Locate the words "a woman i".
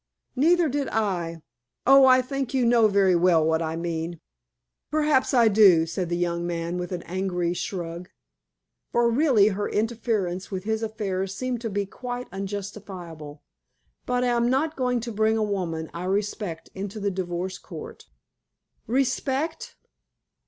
15.37-16.05